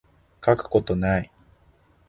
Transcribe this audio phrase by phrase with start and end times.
[0.43, 1.31] 書くことない